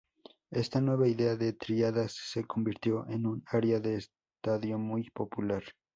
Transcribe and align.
Esta 0.49 0.81
nueva 0.81 1.07
idea 1.07 1.35
de 1.35 1.53
tríadas 1.53 2.13
se 2.13 2.43
convirtió 2.43 3.07
en 3.07 3.27
un 3.27 3.43
área 3.45 3.79
de 3.79 3.97
estudio 3.97 4.79
muy 4.79 5.07
popular. 5.11 5.61